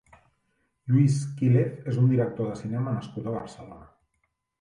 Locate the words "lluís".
0.93-1.17